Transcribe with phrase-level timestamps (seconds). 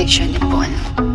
[0.00, 1.09] fiction one.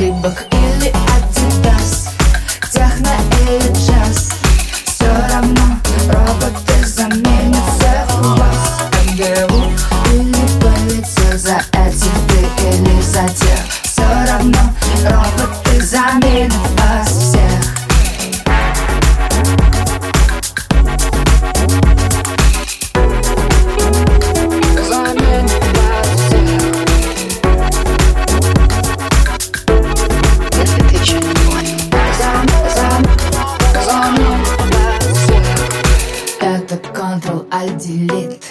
[0.00, 2.08] Эй Рибок или Адидас.
[2.72, 3.10] Техно
[3.42, 4.30] или джаз
[4.86, 8.06] Все равно роботы заменят всех
[8.38, 8.80] вас.
[9.04, 9.62] МГУ
[10.14, 14.58] или полиция За этих ты или за тех Все равно
[36.70, 38.44] Это Ctrl-Alt-Delete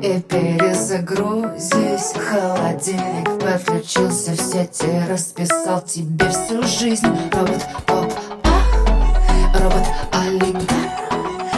[0.00, 2.14] И перезагрузись.
[2.14, 7.06] Холодильник подключился в сети Расписал тебе всю жизнь.
[7.30, 8.10] Робот оп
[8.44, 9.58] а?
[9.58, 10.64] Робот олигарх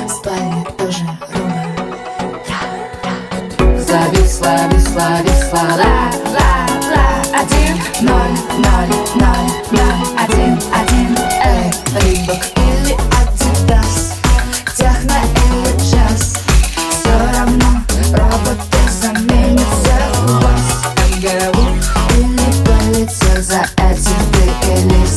[0.04, 1.54] В спальне тоже робот.
[3.80, 6.50] Зависла, висла, висла Ла, ла,
[6.90, 7.06] ла
[7.40, 9.93] Один, ноль, ноль, ноль, ноль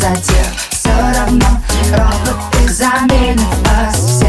[0.09, 0.33] высоте
[0.69, 1.45] Все равно
[1.91, 4.27] роботы заменят вас всех.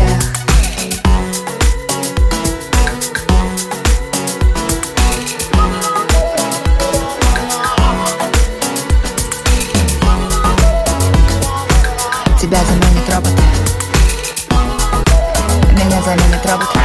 [12.41, 13.43] Тебя заменят роботы.
[15.73, 16.78] Меня заменят роботы.